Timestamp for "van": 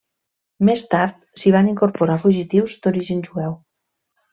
1.57-1.71